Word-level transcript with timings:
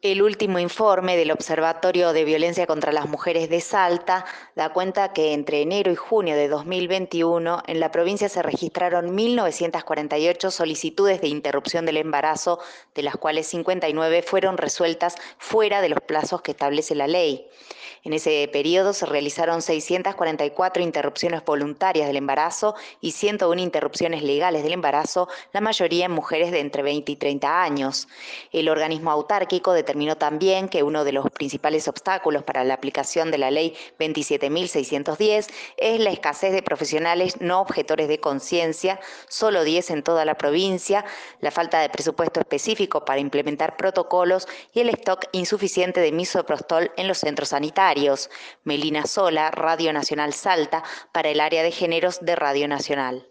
El 0.00 0.22
último 0.22 0.60
informe 0.60 1.16
del 1.16 1.32
Observatorio 1.32 2.12
de 2.12 2.22
Violencia 2.22 2.68
contra 2.68 2.92
las 2.92 3.08
Mujeres 3.08 3.50
de 3.50 3.60
Salta 3.60 4.26
da 4.54 4.72
cuenta 4.72 5.12
que 5.12 5.32
entre 5.32 5.60
enero 5.60 5.90
y 5.90 5.96
junio 5.96 6.36
de 6.36 6.46
2021 6.46 7.64
en 7.66 7.80
la 7.80 7.90
provincia 7.90 8.28
se 8.28 8.40
registraron 8.40 9.16
1.948 9.16 10.52
solicitudes 10.52 11.20
de 11.20 11.26
interrupción 11.26 11.84
del 11.84 11.96
embarazo, 11.96 12.60
de 12.94 13.02
las 13.02 13.16
cuales 13.16 13.48
59 13.48 14.22
fueron 14.22 14.56
resueltas 14.56 15.16
fuera 15.36 15.80
de 15.80 15.88
los 15.88 16.00
plazos 16.00 16.42
que 16.42 16.52
establece 16.52 16.94
la 16.94 17.08
ley. 17.08 17.48
En 18.04 18.12
ese 18.12 18.48
periodo 18.52 18.92
se 18.92 19.06
realizaron 19.06 19.62
644 19.62 20.82
interrupciones 20.82 21.44
voluntarias 21.44 22.06
del 22.06 22.16
embarazo 22.16 22.76
y 23.00 23.10
101 23.10 23.60
interrupciones 23.60 24.22
legales 24.22 24.62
del 24.62 24.72
embarazo, 24.72 25.28
la 25.52 25.60
mayoría 25.60 26.06
en 26.06 26.12
mujeres 26.12 26.52
de 26.52 26.60
entre 26.60 26.82
20 26.82 27.10
y 27.10 27.16
30 27.16 27.62
años. 27.62 28.08
El 28.52 28.68
organismo 28.68 29.10
autárquico 29.10 29.72
determinó 29.88 30.18
también 30.18 30.68
que 30.68 30.82
uno 30.82 31.02
de 31.02 31.12
los 31.12 31.30
principales 31.30 31.88
obstáculos 31.88 32.42
para 32.42 32.62
la 32.62 32.74
aplicación 32.74 33.30
de 33.30 33.38
la 33.38 33.50
ley 33.50 33.74
27.610 33.98 35.46
es 35.78 36.00
la 36.00 36.10
escasez 36.10 36.52
de 36.52 36.62
profesionales 36.62 37.40
no 37.40 37.62
objetores 37.62 38.06
de 38.06 38.20
conciencia, 38.20 39.00
solo 39.30 39.64
10 39.64 39.88
en 39.92 40.02
toda 40.02 40.26
la 40.26 40.36
provincia, 40.36 41.06
la 41.40 41.50
falta 41.50 41.80
de 41.80 41.88
presupuesto 41.88 42.38
específico 42.38 43.06
para 43.06 43.20
implementar 43.20 43.78
protocolos 43.78 44.46
y 44.74 44.80
el 44.80 44.90
stock 44.90 45.24
insuficiente 45.32 46.02
de 46.02 46.12
misoprostol 46.12 46.92
en 46.98 47.08
los 47.08 47.16
centros 47.16 47.48
sanitarios. 47.48 48.28
Melina 48.64 49.06
Sola, 49.06 49.50
Radio 49.50 49.94
Nacional 49.94 50.34
Salta, 50.34 50.84
para 51.12 51.30
el 51.30 51.40
área 51.40 51.62
de 51.62 51.72
géneros 51.72 52.18
de 52.20 52.36
Radio 52.36 52.68
Nacional. 52.68 53.26